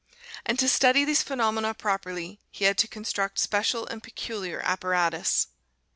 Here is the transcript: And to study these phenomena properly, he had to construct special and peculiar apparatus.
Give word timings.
And 0.47 0.57
to 0.57 0.67
study 0.67 1.05
these 1.05 1.21
phenomena 1.21 1.75
properly, 1.75 2.41
he 2.49 2.65
had 2.65 2.75
to 2.79 2.87
construct 2.87 3.37
special 3.37 3.85
and 3.85 4.01
peculiar 4.01 4.59
apparatus. 4.61 5.45